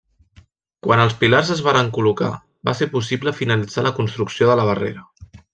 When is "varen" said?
1.67-1.91